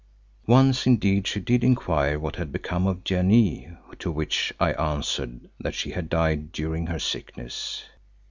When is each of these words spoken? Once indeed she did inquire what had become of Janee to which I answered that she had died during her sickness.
Once 0.47 0.87
indeed 0.87 1.27
she 1.27 1.39
did 1.39 1.63
inquire 1.63 2.17
what 2.17 2.35
had 2.37 2.51
become 2.51 2.87
of 2.87 3.03
Janee 3.03 3.77
to 3.99 4.09
which 4.11 4.51
I 4.59 4.71
answered 4.73 5.47
that 5.59 5.75
she 5.75 5.91
had 5.91 6.09
died 6.09 6.51
during 6.51 6.87
her 6.87 6.97
sickness. 6.97 7.85